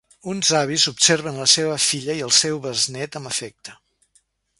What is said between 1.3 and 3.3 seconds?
la seva filla i el seu besnét